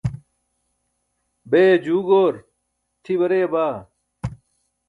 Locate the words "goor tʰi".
2.07-3.13